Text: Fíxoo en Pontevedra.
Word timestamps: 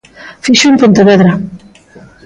Fíxoo 0.43 0.69
en 0.71 0.81
Pontevedra. 0.81 1.31